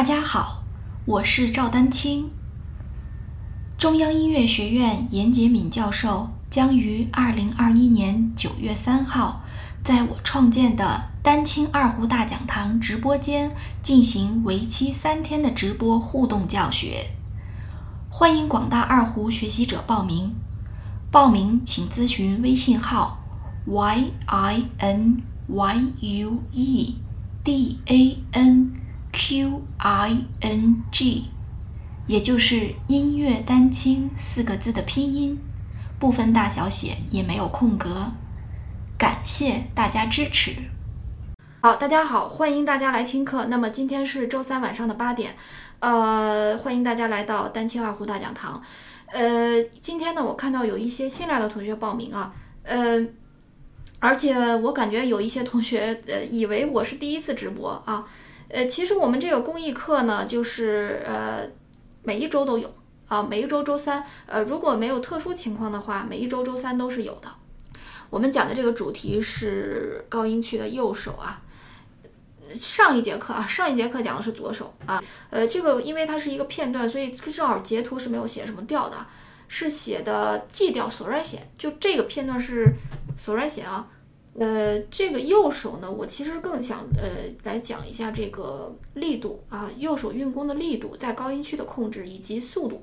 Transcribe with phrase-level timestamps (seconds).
[0.00, 0.64] 大家好，
[1.04, 2.30] 我是赵丹青。
[3.76, 9.42] 中央音乐学院严洁敏教授将于二零二一年九月三号，
[9.84, 17.04] 在我创建的丹青二胡大讲堂直播间进行为期三天的直播互动教学，
[18.08, 20.34] 欢迎广大二胡学习者报名。
[21.10, 23.18] 报名请咨询微信号
[23.66, 26.96] y i n y u e
[27.44, 28.72] d a n
[29.12, 31.30] q i n g，
[32.06, 35.38] 也就是音乐丹青四个字的拼音，
[35.98, 38.12] 不分大小写，也没有空格。
[38.96, 40.52] 感谢大家支持。
[41.62, 43.46] 好，大家好，欢迎大家来听课。
[43.46, 45.34] 那么今天是周三晚上的八点，
[45.80, 48.62] 呃，欢迎大家来到丹青二胡大讲堂。
[49.06, 53.04] 呃，今天呢，我看到有一些新来的同学报名啊，呃，
[53.98, 58.04] 而且我感觉有一些同学呃以为我是第一次直播啊，
[58.50, 61.48] 呃，其实我们这个公益课呢，就是呃
[62.02, 62.74] 每一周都有
[63.06, 67.28] 啊，每一周周三，呃，如果没有特殊情况的话，每一周周三都是有的。
[68.10, 71.42] 我们讲的这个主题是高音区的右手啊。
[72.52, 79.06] 上一节课啊，上一节课讲的是左手啊，呃，这个因为它是一个片段，所以正好截图是没有写什么调的，
[79.46, 82.74] 是写的 G 调索软弦，就这个片段是
[83.16, 83.86] 索软弦啊，
[84.38, 87.08] 呃，这个右手呢，我其实更想呃
[87.42, 92.80] 来讲一下这个力度啊，右手运弓的力度，在高音区的控制以及速度，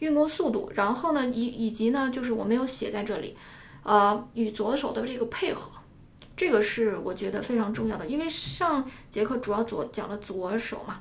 [0.00, 3.34] 运弓速度，然后呢以以及呢就是我没有写在这里，
[3.82, 5.70] 呃，与左手的这个配合。
[6.36, 11.00] 这个是我觉得非常重要的，因为上节课主要左讲了左手嘛，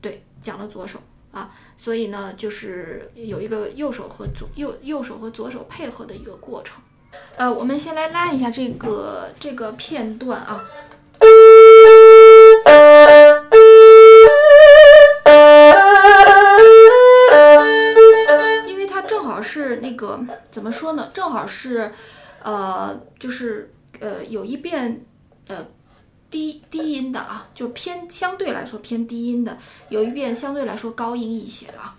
[0.00, 0.98] 对，讲了左手
[1.30, 6.80] 啊，所以呢，就是有一个右手和左右右手和左手配合的一个过程。
[7.36, 10.64] 呃，我们先来拉一下这个这个片段啊，
[18.66, 20.18] 因为它正好是那个
[20.50, 21.10] 怎么说呢？
[21.12, 21.92] 正好是，
[22.42, 23.70] 呃，就是。
[23.98, 25.06] 呃，有一遍，
[25.48, 25.56] 呃，
[26.30, 29.56] 低低音的啊，就偏相对来说偏低音的，
[29.88, 31.96] 有一遍相对来说高音一些的啊。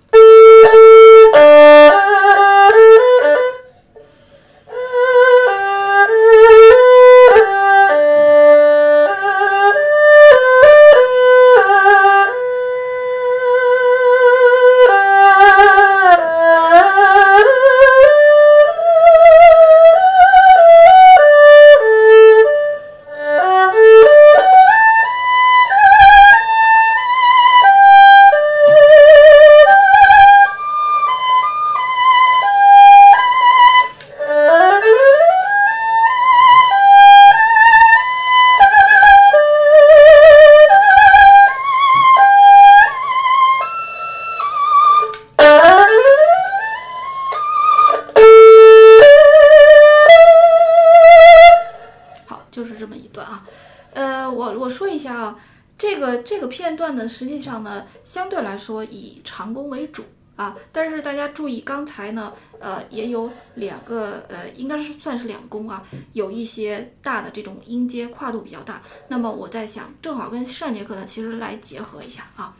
[56.97, 60.03] 那实际上呢，相对来说以长弓为主
[60.35, 68.81] 啊，但是大家注意，刚才呢，呃，也有两个，呃，应该是算是两弓啊，有一些大的这种音阶跨度比较大。
[69.07, 72.55] 那么我在想，正好跟上节课呢，其实来结合一下啊，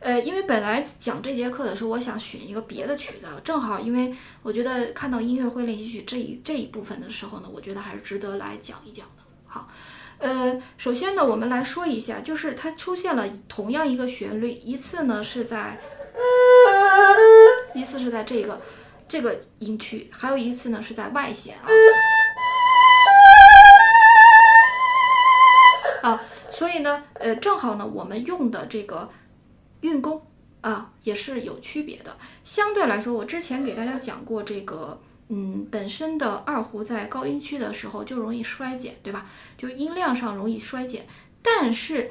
[0.00, 4.12] 呃，因为本来讲这节课的时候，我想选一个别的曲子，正好因为
[4.42, 9.22] 我觉得看到音乐会练习曲这一这一部分的时候呢，我觉得还是值得来讲一讲的。
[9.50, 9.68] 好。
[10.18, 15.80] 呃，首先呢，我们来说一下，就是它出现了同样一个旋律，一次呢是在，
[17.74, 18.60] 一次是在这个
[19.08, 21.56] 这个音区，还有一次呢是在外弦
[26.02, 29.10] 啊，啊，所以呢，呃，正好呢，我们用的这个
[29.80, 30.22] 运弓
[30.60, 32.14] 啊也是有区别的。
[32.44, 35.00] 相对来说，我之前给大家讲过这个。
[35.32, 39.24] 嗯，本身的二胡在高音区的时候就容易衰减，对吧？
[39.56, 41.06] 就音量上容易衰减。
[41.40, 42.10] 但是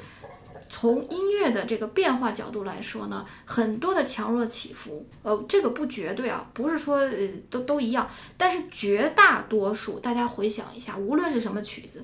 [0.70, 8.08] 从音乐的这个变化角度来说呢，很多的强弱起伏，呃，这个不绝对啊，不是说呃都都一样。
[8.38, 12.02] 但是绝大多数，大家回想一下，无论是什么曲子，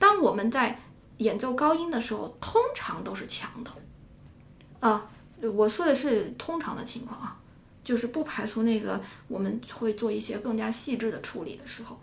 [0.00, 0.80] 当我们在
[1.18, 3.70] 演奏高音的时候，通常都是强的。
[4.80, 5.08] 啊，
[5.54, 7.38] 我说的是通常的情况啊。
[7.86, 11.96] 就是不排除那个我们会做一些更加细致的处理的时候，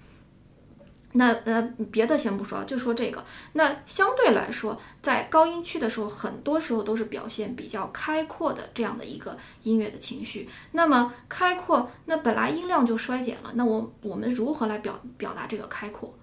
[1.12, 3.26] 那呃别的先不说，就说这个。
[3.52, 10.48] 那相对来说，在高音区的时候，很多时候都是表现比较开阔的这样的一个音乐的情绪。
[10.72, 16.18] 那么开阔，那本来音量就衰减了，那我我们如何来表表达这个开阔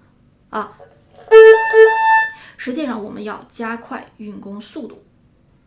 [0.49, 0.73] 啊？
[2.57, 5.05] 实际上我们要加快运弓速度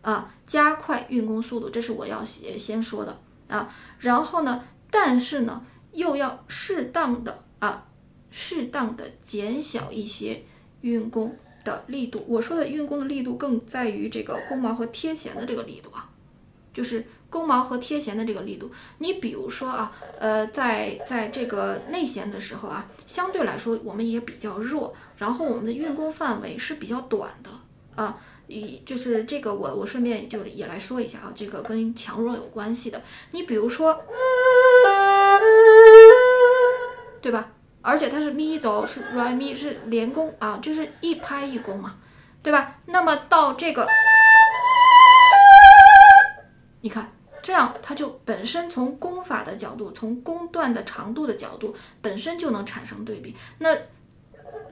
[0.01, 3.73] 啊，加快运弓速度，这是我要先先说的啊。
[3.99, 7.85] 然后呢，但是呢，又要适当的啊，
[8.29, 10.43] 适当的减小一些
[10.81, 12.25] 运弓的力度。
[12.27, 16.09] 我说的运弓的力度，更在于这个弓毛和贴弦的这个力度啊，
[16.73, 18.71] 就是弓毛和贴弦的这个力度。
[18.97, 27.49] 你比如说啊，呃，在在这个内弦的时候啊，相对来说我们也比较弱，然后我们的运弓范围是比较短的
[27.95, 28.19] 啊。
[28.47, 33.01] 一就是这个，我我顺便就也来说一下啊，这个跟强弱有关系的。
[33.31, 34.03] 你比如说，
[37.21, 37.49] 对吧？
[37.81, 41.95] 而且它是咪哆是软咪是连弓啊，就是一拍一弓嘛，
[42.41, 42.75] 对吧？
[42.85, 43.87] 那么到这个，
[46.81, 47.11] 你看
[47.41, 53.35] 这样，它就本身从弓法的角度，从弓段的长度的角度，本身就能产生对比。
[53.59, 53.75] 那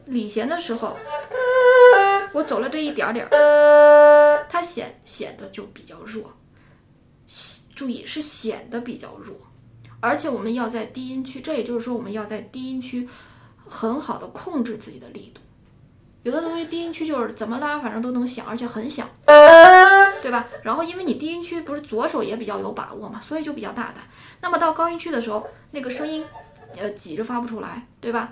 [0.05, 0.97] 理弦的时候。
[2.33, 6.33] 我走了这一点点儿，它显显得就比较弱。
[7.75, 9.35] 注意是显得比较弱，
[9.99, 13.09] 而且我们要在低音区，这也就是说我们要在低音区
[13.67, 15.41] 很好的控制自己的力度。
[16.23, 19.09] 有的东西低音区就是怎么拉反正都能响，而且很响，
[20.21, 20.47] 对吧？
[20.61, 24.07] 然后因为你低音区不是左手也比较有把握嘛，所以就比较大胆。
[24.41, 26.23] 那么到高音区的时候，那个声音
[26.77, 28.29] 呃挤着发不出来，对吧？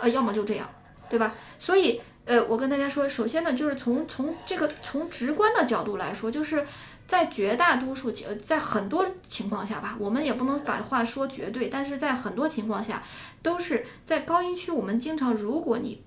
[0.00, 0.66] 呃，要么就这样。
[1.12, 1.34] 对吧？
[1.58, 6.66] 所以，呃，我跟大家说，首先呢，就是从从这个从直观的角度来说，就是
[7.06, 13.02] 在绝大多数情，在很多情况下吧，我们也不能把话说绝对，但是在很多情况下，
[13.42, 14.70] 都是在高音区。
[14.70, 16.02] 我们经常，如果你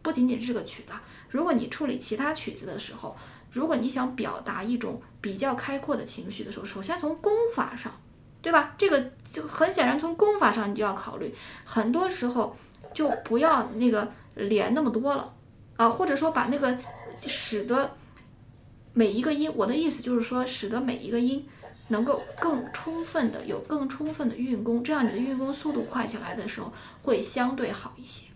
[0.00, 0.94] 不仅仅是个曲子，
[1.28, 3.14] 如果你处理其他曲子的时候，
[3.50, 7.92] 如果你想表达一种比较开阔的情绪的时候，首先从功法上，
[8.40, 8.74] 对吧？
[8.78, 11.34] 这个就很显然，从功法上你就要考虑，
[11.66, 12.56] 很多时候
[12.94, 14.10] 就不要那个。
[14.36, 15.34] 连那么多了，
[15.76, 16.78] 啊，或者说把那个
[17.26, 17.96] 使得
[18.92, 21.44] 每一个音，我的意思就是说，使得每一个音
[21.88, 26.72] 能够更充分的有更充分的运功，这样你的运功速度快起来的时候
[27.02, 28.26] 会相对好一些。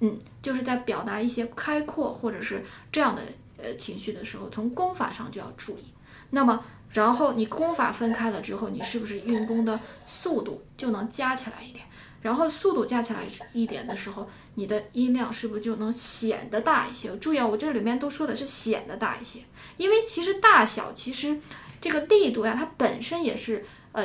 [0.00, 3.22] 嗯，就是在表达一些开阔或者是这样的
[3.56, 5.92] 呃情绪的时候，从功法上就要注意。
[6.30, 11.84] 那么，然后你功法分开了之后，你是不是运功的速度就能加起来一点？
[12.20, 17.16] 然后速度加起来一点的时候，你的音量是不是就能显得大一些？
[17.18, 19.40] 注意啊，我这里面都说的是显得大一些，
[19.76, 21.38] 因为其实大小其实
[21.80, 24.04] 这个力度呀，它本身也是呃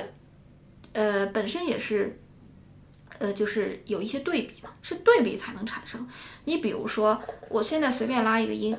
[0.93, 2.21] 呃本身也是
[3.17, 6.07] 呃就是有一些对比嘛，是对比才能产生。
[6.45, 7.19] 你比如说，
[7.49, 8.77] 我现在随便拉一个音，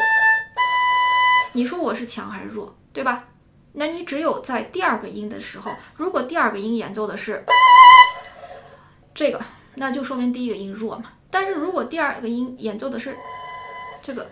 [1.55, 3.25] 你说我是强还是弱，对吧？
[3.73, 7.45] 那你只有在第二个音的时候，如果第二个音演奏的是。
[9.15, 9.41] 这个
[9.77, 13.17] 那就说明第一个音弱嘛，但是如果第二个音演奏的是
[14.03, 14.29] 这个，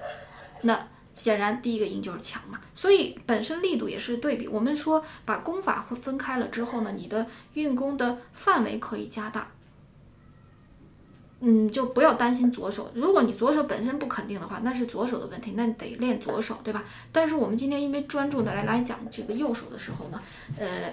[0.63, 2.61] 那显然第一个音就是强嘛。
[2.75, 4.49] 所以本身力度也是对比。
[4.49, 9.49] 我们说把功法分开了之后呢，你的运功的范围可以加大。
[11.45, 12.91] 嗯，就不要担心左手。
[12.95, 16.85] 如果你左手本身不肯定的话，那是左手的问题，那你得练左手，对吧？
[17.11, 20.21] 但是我们今天因为专注的来来讲这个右手的时候呢，
[20.57, 20.93] 呃。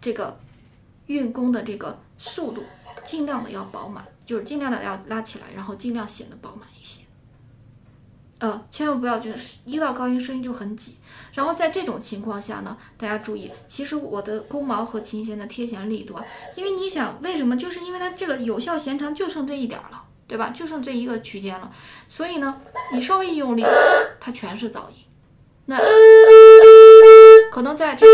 [0.00, 0.38] 这个
[1.06, 2.62] 运弓的这个速度，
[3.02, 7.00] 尽量的要饱满，就是尽量的要拉起来，然后尽量显得饱满一些。
[8.38, 10.96] 呃，千万不要就是一到高音声音就很挤。
[11.34, 16.24] 然后在这种情况下呢，大家注意，其实我的弓毛和琴弦的贴弦力度啊，
[16.56, 17.54] 因为你想为什么？
[17.56, 20.50] 就是因为它这个有效弦长就剩这一点了，对吧？
[20.50, 21.70] 就剩这一个区间了，
[22.08, 22.60] 所以呢，
[22.94, 23.62] 你稍微一用力，
[24.18, 24.96] 它全是噪音。
[25.66, 25.76] 那。
[27.50, 28.12] 可能在这个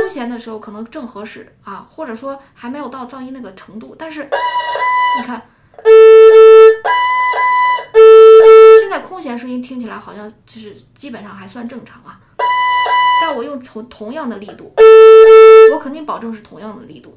[0.00, 3.94] 空弦的时候，可能正合适啊，或者说还没有到噪音那个程度。
[3.98, 5.40] 但是你看，
[8.80, 12.18] 现在空弦声音听起来好像就是基本上还算正常啊。
[13.22, 14.72] 但我用同同样的力度，
[15.72, 17.12] 我肯定保证是同样的力度，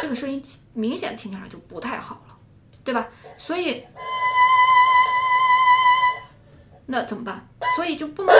[0.00, 2.34] 这个声音明显听起来就不太好了，
[2.82, 3.06] 对吧？
[3.36, 3.84] 所以。
[6.86, 7.48] 那怎么办？
[7.76, 8.34] 所以就不能，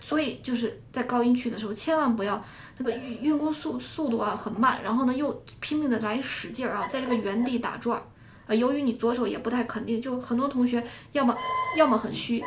[0.00, 2.42] 所以就是在高音区的时候，千万不要
[2.78, 8.02] 那个运运弓速速度啊很慢，然后呢又拼命的来使劲儿啊，在这个原地打转儿
[8.46, 8.54] 啊。
[8.54, 11.36] 由于你左手也不太肯定，就很多同学要么
[11.76, 12.42] 要么很虚，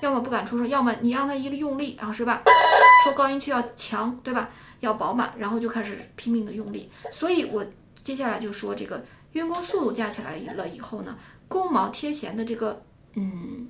[0.00, 2.42] 要么不敢出声，要么你让他一用力，然后是吧？
[3.04, 4.48] 说高音区要强，对吧？
[4.80, 6.90] 要饱满，然后就开始拼命的用力。
[7.12, 7.64] 所以我
[8.02, 11.14] 接下来就说这个运弓速度加起来了以后呢，
[11.48, 12.82] 弓毛贴弦的这个
[13.14, 13.68] 嗯。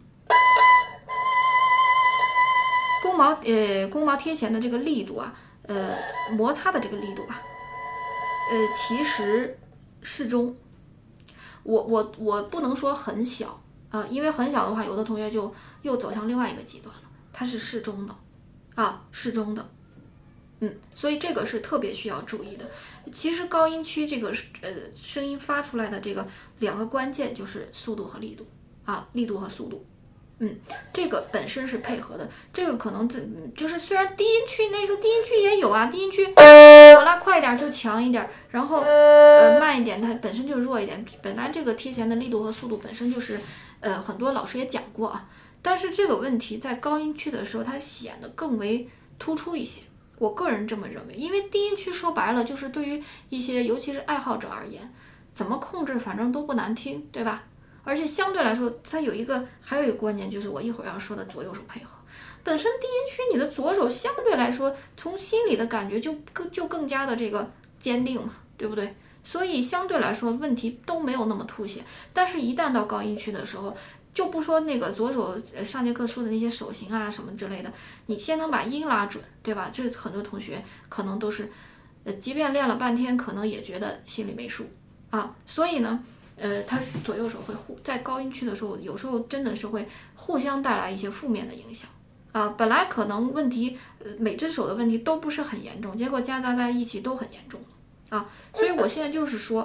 [3.20, 5.94] 毛呃弓毛贴弦的这个力度啊，呃
[6.32, 7.42] 摩擦的这个力度吧，
[8.50, 9.58] 呃其实
[10.02, 10.56] 适中。
[11.62, 13.60] 我我我不能说很小
[13.90, 17.02] 啊，因为很小的话，有的同学就又走向另外一个极端了。
[17.34, 18.14] 它是适中的，
[18.74, 19.68] 啊，适中的，
[20.60, 22.64] 嗯，所以这个是特别需要注意的。
[23.12, 26.26] 其实高音区这个呃声音发出来的这个
[26.60, 28.46] 两个关键就是速度和力度
[28.86, 29.84] 啊，力度和速度，
[30.42, 30.56] 嗯，
[30.92, 32.28] 这个本身是配合的。
[32.52, 33.18] 这个可能这
[33.54, 41.04] 就是虽然低音区那时候低音区也有啊，低音区我拉快一点就强一点，然后呃慢一点它本身就弱一点。
[41.23, 43.38] 本来这个贴弦的力度和速度本身就是
[43.80, 45.28] 呃很多老师也讲过啊，
[45.61, 49.82] 但是这个问题在高音区的时候它显得更为突出一些。
[50.16, 54.90] 我个人这么认为，因为低音区说白了就是对于一些尤其是爱好者而言，
[55.32, 57.44] 怎么控制反正都不难听，对吧？
[57.84, 61.92] 而且相对来说，它有一个还有一个关键就是我一会儿要说的左右手配合。
[62.42, 68.94] 本身低音区你的左手相对来说从心里的感觉就更就更加的这个坚定嘛，对不对？
[69.22, 71.84] 所以相对来说问题都没有那么凸显。
[72.14, 73.76] 但是，一旦到高音区的时候，
[74.14, 77.70] 就不说那个左手上节课说的那些手型啊什么之类的，
[78.06, 79.70] 你先能把音拉准，对吧？
[79.70, 81.50] 这很多同学可能都是，
[82.04, 84.64] 呃，即便练了半天，可能也觉得心里没数
[85.10, 85.37] 啊。
[85.44, 86.02] 所以呢，
[86.40, 91.88] 呃，他左右手会互在高音区的时候，有时候真的是会互相带来一些负面的影响
[92.32, 92.54] 啊。
[92.56, 97.61] 本来可能问题，呃，每只手的问题都不是很严重，结果夹杂在一起都很严重
[98.09, 98.26] 啊。
[98.54, 99.62] 所以我现在就是说。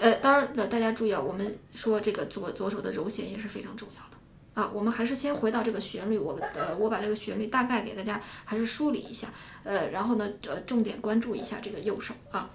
[0.00, 4.16] 呃，当然了大家注意啊，我们说这个左左手的揉弦也是非常重要的
[4.54, 4.70] 啊。
[4.72, 9.28] 我们还是先回到这个旋律，我呃我把这个旋律大概给大家还是梳理一下，
[9.64, 12.50] 呃，然后呢呃重点关注一下这个右手啊。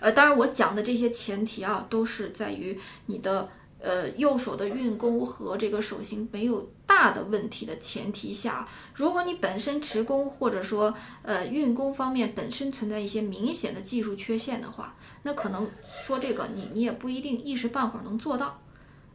[0.00, 3.48] 呃，当然我讲的这些前提啊，都是在于你的
[3.80, 8.68] 呃右手的运弓和这个手型没有大的问题的前提下。
[8.94, 15.70] 如果你本身持弓或者说呃运弓方面本身存在一些明显的技术缺陷的话，那可能
[16.02, 18.60] 说这个你你也不一定一时半会儿能做到，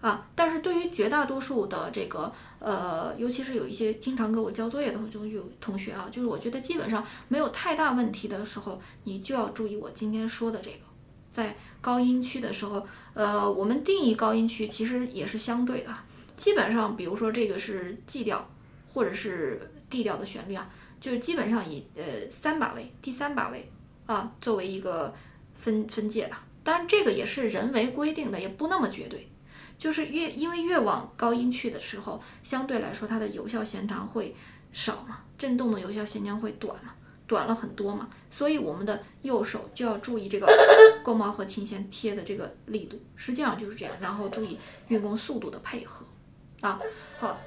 [0.01, 10.79] 啊，但是对于绝大多数的这个呃，尤其是有一些经常给我交作业的同有同学啊，就是我觉得基本上没有太大问题的时候，你就要注意我今天说的这个，
[11.31, 15.93] 在高音区的时候，呃，我们定义高音区其实也是相对的，
[16.35, 18.49] 基本上比如说这个是 G 调
[18.93, 23.71] 或者是 D 调的旋律啊，就是基本上以呃三把位第三把位
[24.05, 25.13] 啊作为一个。
[25.59, 29.28] 分分界吧，当然这个也是人为规定的，也不那么绝对。
[29.79, 34.35] 就是越因为越往高音去的时候，相对来说它的有效弦长会
[34.73, 36.93] 少嘛，振动的有效弦长会短嘛，
[37.25, 38.09] 短了很多嘛。
[38.29, 40.45] 所以我们的右手就要注意这个
[41.01, 43.95] 弓毛和琴弦贴的这个力度，实际上就是这样。
[44.01, 44.57] 然后注意
[44.89, 46.05] 运弓速度的配合
[46.61, 46.79] 啊，
[47.17, 47.39] 好。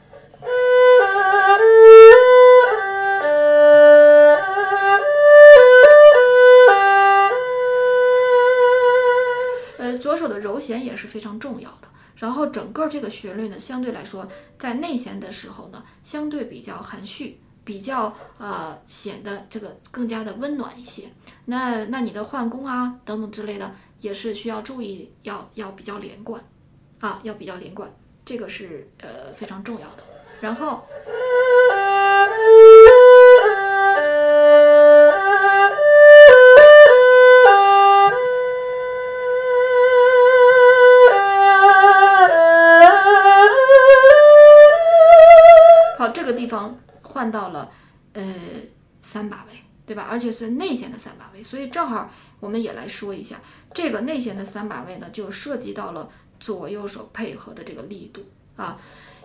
[9.79, 11.89] 呃左手的揉弦也是非常重要的，
[12.23, 21.11] 然后整个这个旋律呢，相对来说在内弦的时候呢，相对比较含蓄，比较呃显得这个更加的温暖一些。
[21.47, 26.41] 那那你的换弓啊等等之类的，也是需要注意，要要比较连贯
[27.01, 27.93] 啊，要比较连贯，
[28.25, 30.05] 这个是呃非常重要的。
[30.41, 30.87] 然后。
[46.53, 47.71] 方换到了，
[48.13, 48.23] 呃，
[49.01, 50.07] 三把位，对吧？
[50.11, 53.41] 而且是内弦的三把位，所以正好我们也来说一下
[53.73, 58.23] 这个内弦的三把位呢，就涉及到了左右手配合的这个力度
[58.57, 58.79] 啊。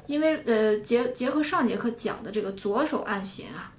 [0.07, 3.73] 因为呃，结结合上节课讲的这个左手按弦啊，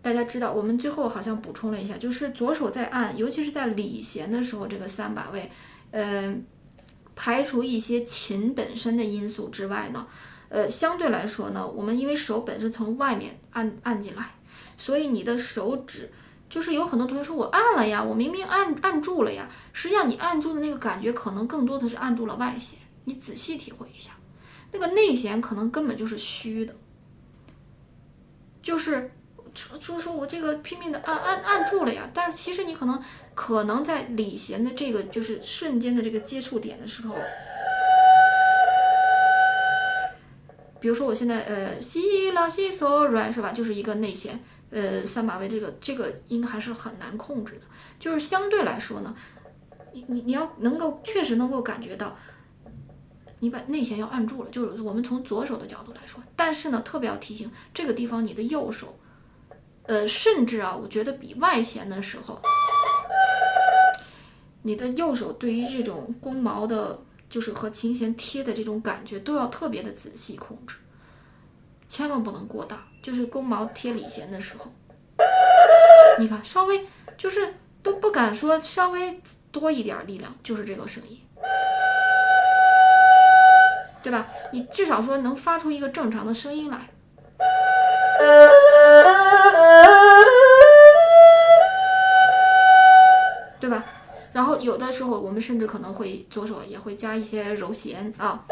[0.00, 5.50] 大家知道，我们最后好像补充了一下，就是左手在按，尤其是在理弦的时候，这个三把位，
[5.90, 6.44] 嗯，
[7.16, 10.06] 排除一些琴本身的因素之外呢。
[10.52, 14.34] 呃，相对来说呢，我们因为手本身从外面按按进来，
[14.76, 16.12] 所以你的手指
[16.50, 24.10] 就是有很多同学说我按了呀，我明明按按住了呀，实际上你按住的那个感觉可能更多的是按住了外弦，你仔细体会一下，
[24.72, 26.74] 那个内弦可能根本就是虚的，
[28.60, 29.10] 就是
[29.54, 33.02] 说说我这个拼命的按按按住了呀，但是其实你可能
[33.34, 37.16] 可能在里弦的这个就是瞬间的这个接触点的时候。
[40.82, 44.38] 比如说我现在呃西拉西嗦来是吧，就是一个内弦，
[44.70, 47.60] 呃三把位这个这个音还是很难控制的。
[48.00, 49.14] 就是相对来说呢，
[49.92, 52.16] 你你你要能够确实能够感觉到，
[53.38, 56.20] 你把内弦要按住了，就是我们从左手的角度来说。
[56.34, 58.98] 但是呢，特别要提醒这个地方，你的右手，
[59.84, 62.42] 呃，甚至啊，我觉得比外弦的时候，
[64.62, 66.98] 你的右手对于这种弓毛的，
[67.32, 70.76] 就是和琴弦贴的这种感觉，都要特别的仔细控制，
[71.88, 72.86] 千万不能过大。
[73.02, 74.70] 就是弓毛贴里弦的时候，
[76.18, 76.86] 你看稍微
[77.16, 79.18] 就是都不敢说稍微
[79.50, 81.18] 多一点力量，就是这个声音，
[84.02, 84.28] 对吧？
[84.52, 86.90] 你至少说能发出一个正常的声音来，
[94.62, 98.44] 有的时候我们甚至可能会左手也会加一些揉弦啊。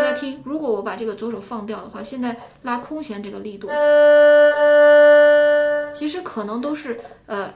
[0.00, 3.68] 大家听，如果我把这个左手放掉的话，现在拉空弦这个力度，
[5.94, 7.54] 其实可能都是呃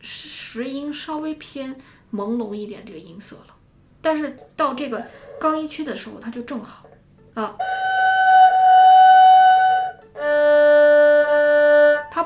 [0.00, 1.74] 实实音稍微偏
[2.12, 3.54] 朦胧一点这个音色了，
[4.00, 5.04] 但是到这个
[5.40, 6.86] 高音区的时候，它就正好
[7.34, 7.56] 啊。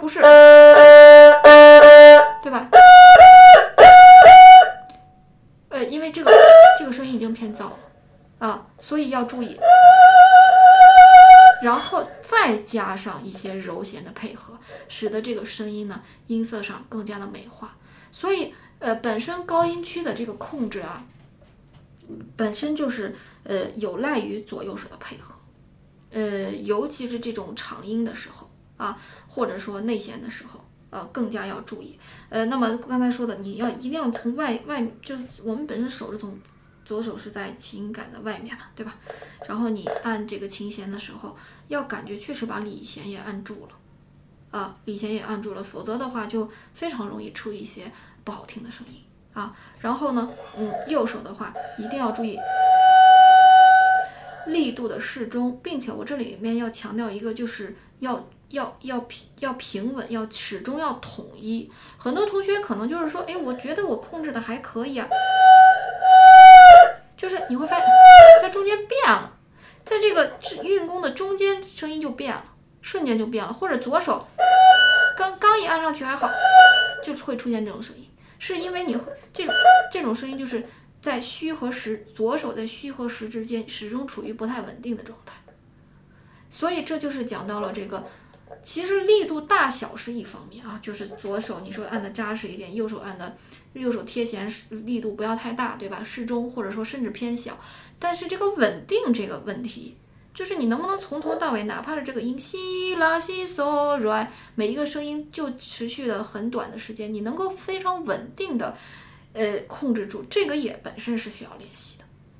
[0.09, 0.21] 不是，
[2.43, 2.67] 对吧？
[5.69, 6.33] 呃，因为这个
[6.79, 7.79] 这个声音已经偏噪了
[8.39, 9.61] 啊，所以要注意。
[11.63, 14.55] 然后再加上一些柔弦的配合，
[14.89, 17.77] 使得这个声音呢音色上更加的美化。
[18.11, 21.05] 所以，呃，本身高音区的这个控制啊，
[22.35, 25.35] 本身就是呃有赖于左右手的配合，
[26.13, 28.48] 呃，尤其是这种长音的时候。
[28.79, 31.99] 啊，或者说内弦的时候，呃，更加要注意。
[32.31, 36.39] 呃，那么刚才说的，你要一定要从外外，就是我们本身手是从
[36.85, 38.95] 左手是在琴杆的外面嘛，对吧？
[39.47, 47.93] 然后你按这个琴弦的时候，要感觉确实把里弦也按住了，啊，里弦也按住了，否则的话就非常容易出一些
[48.25, 49.03] 不好听的声音
[49.35, 49.55] 啊。
[49.81, 52.39] 然后呢，嗯，右手的话一定要注意
[54.47, 58.29] 力度的适中，并且我这里面要强调一个，就是要。
[58.51, 61.71] 要要平要平稳，要始终要统一。
[61.99, 65.07] 很多同学可能就是说，哎，我觉得我控制的还可以啊，
[67.17, 67.87] 就是你会发现
[68.41, 69.37] 在中间变了，
[69.85, 72.43] 在这个运弓的中间声音就变了，
[72.81, 73.53] 瞬间就变了。
[73.53, 74.27] 或者左手
[75.17, 76.31] 刚刚一按上去还好，
[77.05, 78.09] 就会出现这种声音，
[78.39, 78.97] 是因为你
[79.33, 79.55] 这种
[79.93, 80.67] 这种声音就是
[81.03, 85.35] 在虚和实，左手在虚和实之间始终处于不太稳定的状态，
[86.49, 88.03] 所以这就是讲到了这个。
[88.65, 93.37] 其实力度大小是一方面啊，就是左手你说按的扎实一点，右手按的
[93.73, 96.03] 右手贴弦力度不要太大，对吧？
[96.05, 97.59] 适中或者说甚至偏小。
[97.99, 99.97] 但是这个稳定这个问题，
[100.33, 108.77] 就是你能不能从头到尾，哪怕是这个音西拉西嗦来，每一个声音就持续了很短的时间，你能够非常稳定的
[109.33, 111.98] 呃控制住，这个也本身是需要练习。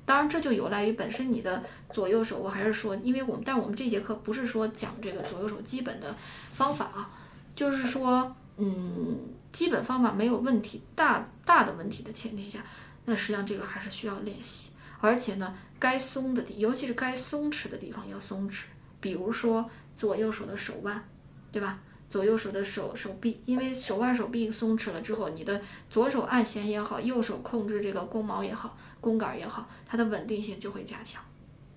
[0.09, 1.61] 当然，这就有赖于本身你的
[1.93, 2.39] 左右手。
[2.39, 6.15] 我还是说，因为我们，但我们这节课不是说讲这个左右手基本的
[6.51, 7.11] 方法啊，
[7.55, 9.19] 就是说，嗯，
[9.51, 12.65] 基本方法没有问题，大大的问题的前提下，
[13.05, 14.71] 那实际上这个还是需要练习。
[14.99, 18.63] 而且呢，该松的地，尤其是该松弛的地方要松弛。
[18.99, 21.07] 比如说左右手的手腕，
[21.51, 21.77] 对吧？
[22.09, 28.77] 左右手的手手臂，因为手腕、手臂松弛了之后，你的左手按弦也好，右手控制这个弓毛也好。
[29.01, 31.23] 弓杆也好，它的稳定性就会加强。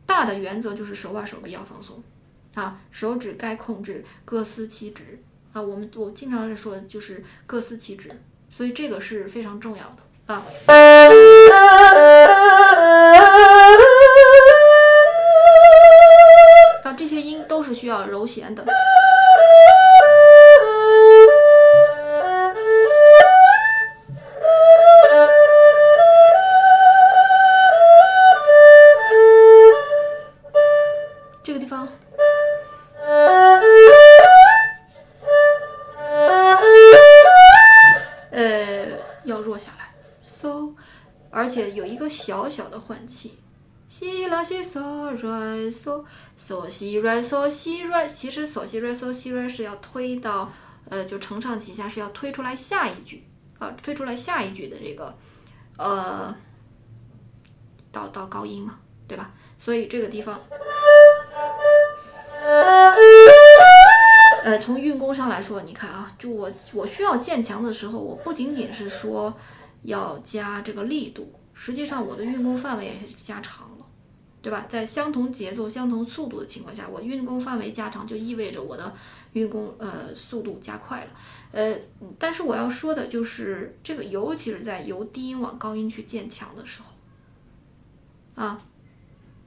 [0.04, 2.02] 大的原则就是手腕、手臂要放松，
[2.54, 5.62] 啊，手指该控制各司其职啊。
[5.62, 8.10] 我们我经常在说就是各司其职，
[8.50, 10.42] 所以这个是非常重要的啊。
[16.82, 18.66] 啊，这些音都是需要揉弦的。
[41.52, 43.38] 且有一个小小的换气，
[43.86, 46.02] 西拉西嗦瑞嗦
[46.38, 50.50] 嗦西瑞嗦西瑞，其实嗦西瑞嗦西瑞是要推到，
[50.88, 53.22] 呃，就承上启下是要推出来下一句
[53.58, 55.14] 啊，推出来下一句的这个，
[55.76, 56.34] 呃，
[57.92, 59.30] 到到高音嘛，对吧？
[59.58, 60.40] 所以这个地方，
[64.44, 69.36] 呃，从运功上来说，你看啊，就我我需要渐强的时候，我不仅仅是说
[69.82, 71.32] 要加这个力度。
[71.54, 73.86] 实际上，我的运弓范围也加长了，
[74.40, 74.66] 对吧？
[74.68, 78.92] 在相同节奏、相同速度的情况下，我运弓范围加长，就意味着我的
[79.34, 81.10] 运弓呃速度加快了。
[81.52, 81.76] 呃，
[82.18, 88.58] 但是我要说的就是这个，尤其是在由低音往高音去渐强的时候，啊，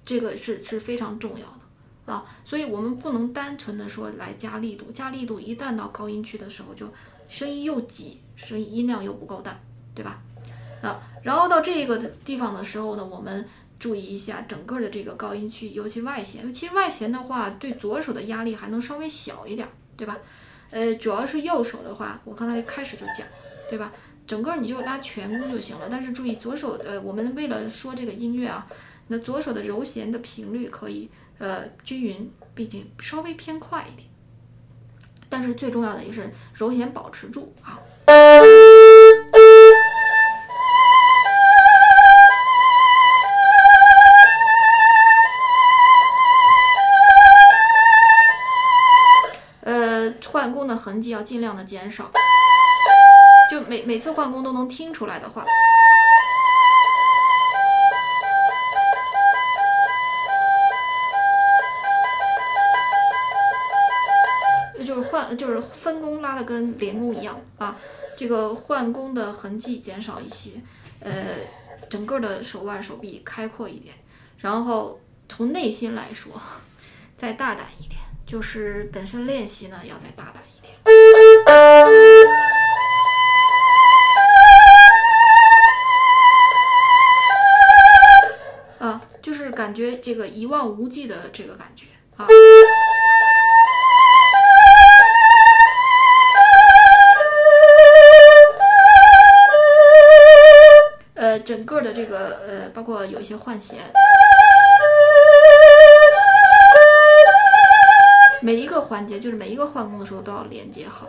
[0.05, 6.87] 这个是是非常重要的啊，所以我们不能单纯的说来加力度，加力度一旦到高音区的时候，就
[7.27, 9.59] 声音又挤，声音音量又不够大，
[9.95, 10.21] 对吧？
[10.85, 13.45] 啊，然后到这个地方的时候呢，我们
[13.79, 19.67] 注意一下整个的这个高音区，尤其外弦，其实外弦的话对左手的压力还能稍微小一点，
[19.97, 20.17] 对吧？
[20.71, 23.25] 呃，主要是右手的话，我刚才一开始就讲，
[23.69, 23.91] 对吧？
[24.27, 25.87] 整个你就拉全弓就行了。
[25.89, 28.65] 但是注意左手，呃，我们为了说这个音乐啊，
[29.07, 34.07] 那左手的揉弦的频率可以呃均匀，毕竟稍微偏快一点。
[35.29, 37.79] 但是最重要的也是揉弦保持住啊。
[50.85, 52.11] 痕迹要尽量的减少，
[53.49, 55.43] 就每每次换弓都能听出来的话，
[64.85, 67.75] 就是换就是分弓拉的跟连弓一样啊，
[68.15, 70.51] 这个换弓的痕迹减少一些，
[70.99, 71.09] 呃，
[71.89, 73.95] 整个的手腕手臂开阔一点，
[74.37, 76.39] 然后从内心来说，
[77.17, 77.99] 再大胆一点。
[78.27, 80.54] 就是本身练习呢，要再大胆一点。
[88.79, 92.27] 啊，就是感觉这个一望无际的这个感觉啊。
[101.15, 103.79] 呃，整个的这个呃，包括有一些换弦。
[108.85, 111.07] 环节，就是每一个换弓的时候都要连接好。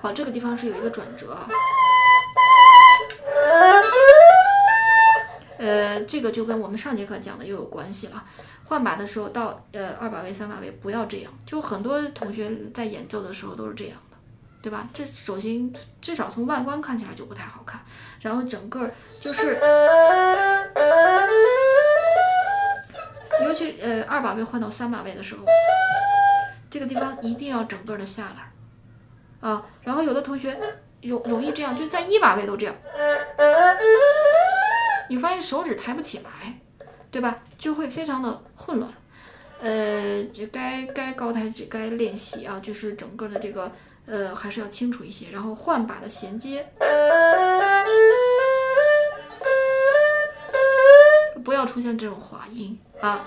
[0.00, 1.46] 好，这个地方是有一个转折啊。
[5.58, 8.24] 呃，这个就跟我们上节课讲的又有关系了。
[8.64, 14.16] 换把的时候到呃二把位、三把位不要这样，就很多同学在演奏的时候都是这样的，
[14.62, 14.88] 对吧？
[14.94, 17.80] 这首先至少从外观看起来就不太好看，
[18.20, 19.60] 然后整个就是。
[23.42, 25.44] 尤其呃二把位换到三把位的时候，
[26.70, 29.66] 这个地方一定要整个的下来啊。
[29.82, 30.58] 然后有的同学
[31.02, 32.74] 容容易这样，就在一把位都这样，
[35.08, 36.58] 你发现手指抬不起来，
[37.10, 37.38] 对吧？
[37.58, 38.90] 就会非常的混乱。
[39.60, 43.70] 呃，这该该高抬指该练习啊，就是整个的这个
[44.06, 45.26] 呃还是要清楚一些。
[45.30, 46.66] 然后换把的衔接。
[51.64, 53.24] 出现这种滑音啊！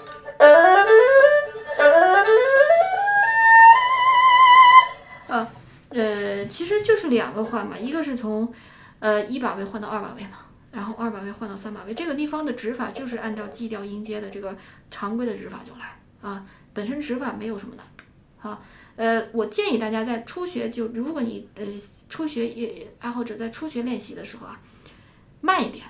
[5.28, 5.50] 啊，
[5.90, 8.54] 呃，其实就是两个换嘛，一个是从
[9.00, 10.40] 呃一把位换到二把位嘛，
[10.72, 14.56] 然后二把位换到三把位，这个地方的指法就是按照 G 调音阶的这个
[14.90, 18.04] 常规的指法就来啊，本身指法没有什么难度
[18.48, 18.62] 啊。
[18.96, 21.66] 呃，我建议大家在初学就如果你呃
[22.08, 24.60] 初学也爱好者在初学练习的时候啊，
[25.42, 25.86] 慢一点。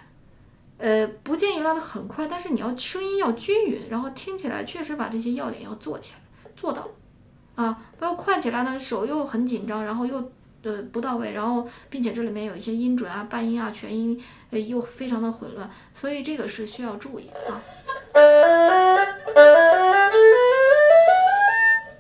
[0.78, 6.88] 呃，不建议拉得很快，但是你要声音要均匀，然后听起来确实把这些要点要做起来，做到，
[7.56, 17.60] 啊，不要快起来呢，手又很紧张，然后又呃不到位，然后并且这里面有一些音准啊、半音啊、全音，呃又非常的混乱，所以这个是需要注意啊。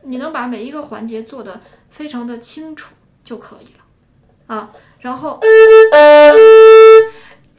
[0.03, 1.59] 你能把每一个环节做得
[1.89, 5.39] 非常的清楚就可以了，啊，然后。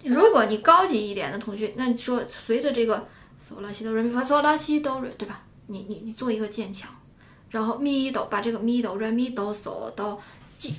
[0.04, 3.08] 如果你高级一点的同学，那你说随着这个
[3.40, 5.42] 嗦拉西哆瑞咪发嗦拉西哆瑞，对吧？
[5.66, 6.90] 你你你做一个渐强，
[7.50, 10.20] 然后咪哆把这个咪哆瑞咪哆嗦哆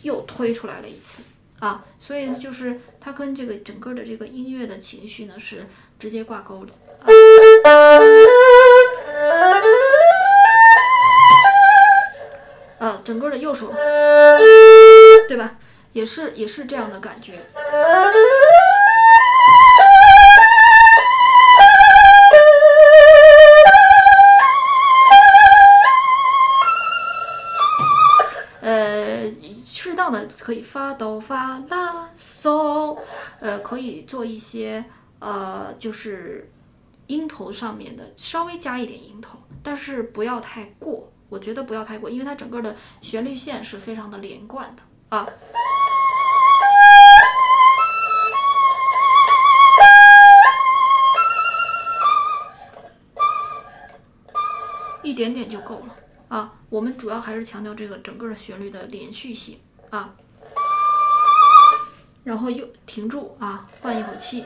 [0.03, 1.21] 又推出来了一次
[1.59, 5.67] 啊，所以就是它跟这个整个的这个音乐的情绪呢是
[5.99, 6.73] 直接挂钩的。
[12.79, 13.73] 啊，整个的右手，
[15.27, 15.57] 对吧？
[15.91, 17.33] 也是也是这样的感觉。
[30.39, 32.97] 可以发哆发拉嗦，
[33.39, 34.83] 呃，可以做一些
[35.19, 36.51] 呃，就是
[37.07, 45.27] 音头上面的稍微加一点音头，但是不要太过，我觉得不要太过，因为它整个的旋律线是非常的连贯的啊。
[55.01, 55.95] 一点点就够了
[56.27, 56.53] 啊。
[56.69, 60.13] 我们主要还是强调这个整个的旋律的连续性啊。
[62.23, 64.45] 然后又停住啊，换一口气。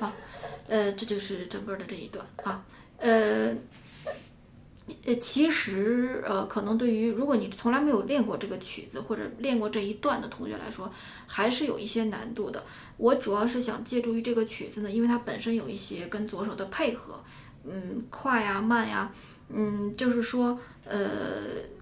[0.00, 0.12] 啊，
[0.68, 2.64] 呃，这就是整个的这一段啊，
[2.98, 3.54] 呃。
[5.06, 10.92] 呃，其实呃，可能对于如果你从来没有练过这个曲子或者练过这一段的同学来说，
[11.26, 12.62] 还是有一些难度的。
[12.98, 17.22] 我主要是想借助于这个曲子呢，因为它本身有一些跟左手的配合，
[17.66, 19.10] 嗯，快呀、慢呀，
[19.48, 20.98] 嗯，就是说，呃，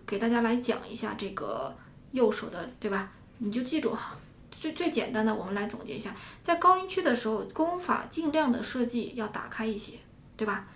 [0.06, 1.74] 给大家来讲一下这个
[2.12, 3.10] 右手的，对吧？
[3.38, 4.16] 你就记住哈，
[4.50, 9.94] 最最简单的，我们来总结一下，在高音区的时候，功法尽量的设计要打开一些，
[10.36, 10.66] 对吧？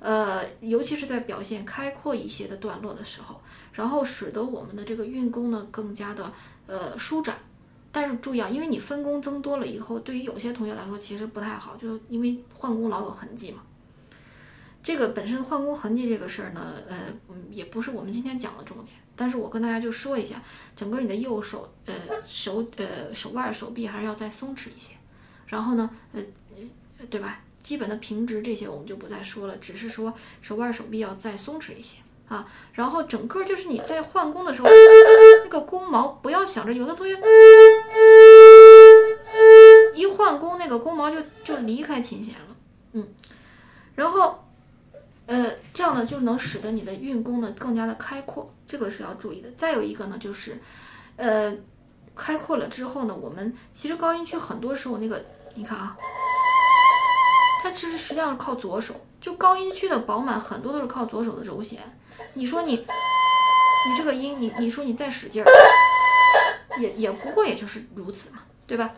[0.00, 3.40] 呃，尤其是在表现开阔一些的段落的时候，
[3.72, 6.32] 然后使得我们的这个运弓呢更加的
[6.66, 7.36] 呃舒展。
[7.90, 13.62] 但是注意啊，因为你分弓增多了以后，对于有些同学来说其实不太好，就因为换弓老有痕迹嘛。
[14.84, 16.96] 这个本身换弓痕迹这个事儿呢，呃，
[17.50, 18.88] 也不是我们今天讲的重点。
[19.16, 20.42] 但是我跟大家就说一下，
[20.76, 21.94] 整个你的右手，呃，
[22.26, 24.92] 手，呃，手腕、手臂还是要再松弛一些。
[25.46, 26.22] 然后呢，呃，
[27.08, 27.40] 对吧？
[27.62, 31.96] 基本的平直这些我们就不再说了，只是说手腕、手臂要再松弛一些
[32.28, 32.46] 啊。
[32.74, 34.68] 然后整个就是你在换弓的时候，
[35.44, 37.18] 那个弓毛不要想着有的同学
[39.94, 42.56] 一换弓，那个弓毛就就离开琴弦了，
[42.92, 43.08] 嗯。
[43.94, 44.43] 然后
[45.26, 49.50] 呃，这样呢就能使得你的运弓呢更加的开阔，这个是要注意的。
[49.52, 50.60] 再有一个呢就是
[51.16, 51.54] 呃，
[52.14, 55.96] 开阔了之后呢，我们其实高音区很多时候那个你看啊。
[57.62, 61.80] 它其实实际上是靠左手，就高音区的饱满很多都是靠左手的揉弦。
[62.34, 65.50] 你说你，你这个音，你你说你再使劲儿，
[66.78, 68.90] 也也不过也就是如此嘛，对吧？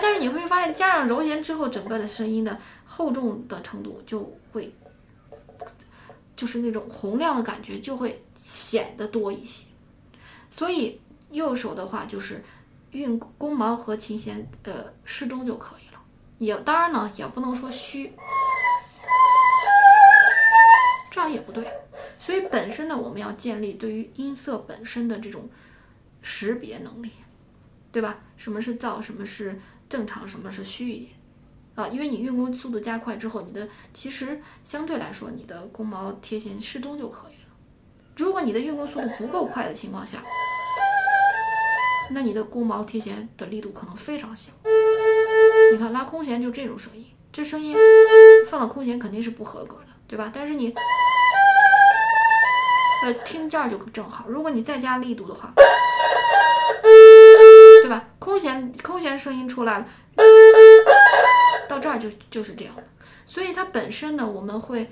[0.00, 4.20] 但是你会发现加上柔弦之后，整个的声音的厚重的程度就
[4.52, 4.72] 会，
[6.36, 9.64] 就是那种洪亮的感觉就会显得多一些。
[10.50, 12.42] 所以右手的话就是
[12.92, 16.00] 运弓毛和琴弦呃适中就可以了。
[16.38, 18.12] 也当然呢，也不能说虚，
[21.10, 21.66] 这样也不对。
[22.18, 25.48] 所以本身呢，我们要建立对于音色本身的这种
[26.22, 27.10] 识别能力，
[27.90, 28.18] 对吧？
[28.36, 31.12] 什么是噪，什么是正常，什么是虚一点
[31.74, 31.88] 啊？
[31.88, 37.48] 因为你运弓速度加快之后，你的其实相对来说，你的弓毛贴弦适中就可以了。
[38.16, 40.22] 如果你的运弓速度不够快的情况下，
[42.10, 44.52] 那你的弓毛贴弦的力度可能非常小。
[45.72, 47.76] 你看拉空弦就这种声音，这声音
[48.48, 50.30] 放到空弦肯定是不合格的，对吧？
[50.34, 50.74] 但是你
[53.04, 54.24] 呃听这儿就正好。
[54.26, 55.52] 如果你再加力度的话，
[58.28, 59.86] 空弦空弦声音出来了，
[61.66, 62.84] 到这儿就就是这样的。
[63.24, 64.86] 所以它本身呢，我们会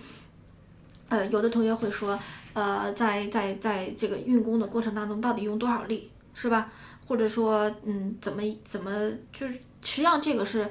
[1.10, 2.18] 呃有的同学会说，
[2.54, 6.72] 呃在在在这个运弓的过程当中到底用多少力，是吧？
[7.06, 8.90] 或者说嗯怎么怎么
[9.30, 9.60] 就是。
[9.82, 10.68] 实际上这个是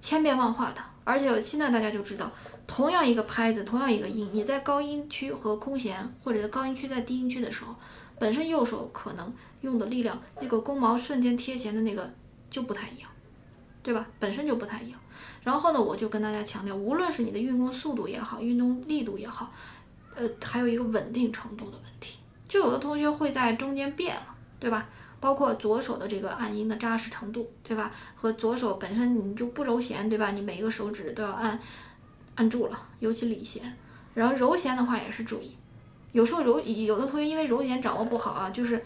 [0.00, 2.30] 千变万化的，而且现在大家就知道，
[2.66, 7.74] 同样一个拍子，同样一个音，你在高音区和空弦，或者在高音区在低音区的时候，
[8.18, 12.10] 本身右手可能用的力量，那个弓毛瞬间贴弦的那个
[12.50, 13.10] 就不太一样，
[13.82, 14.06] 对吧？
[14.18, 14.98] 本身就不太一样。
[15.42, 19.52] 然后呢，我就跟大家强调，无论是你的运弓速度也好，运动力度也好，
[20.14, 24.26] 呃，还有一个稳定程度的问题，就有的同学会在中间变了，
[24.60, 24.88] 对吧？
[25.20, 27.92] 包括左手的这个按音的扎实程度，对吧？
[28.16, 30.32] 和左手本身你就不揉弦，对吧？
[30.32, 31.58] 你每一个手指都要按
[32.34, 33.76] 按住了，尤其理弦。
[34.14, 35.56] 然后揉弦的话也是注意，
[36.12, 38.82] 有时候揉有的同学因为揉弦掌握不好啊，就是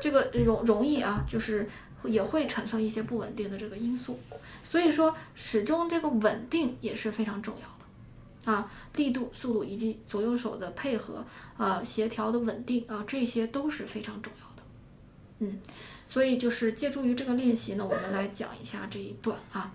[0.00, 1.68] 这个容容易啊，就是
[2.04, 4.18] 也会产生一些不稳定的这个因素。
[4.62, 8.52] 所以说，始终这个稳定也是非常重要的。
[8.52, 11.24] 啊，力度、速度以及左右手的配合，
[11.56, 14.62] 呃，协调的稳定啊，这些都是非常重要的。
[15.38, 15.58] 嗯，
[16.08, 19.72] 所以就是借助于这个练习呢，我们来讲一下这一段啊。